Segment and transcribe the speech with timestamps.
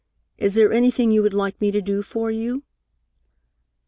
[0.39, 2.63] Is there anything you would like me to do for you?"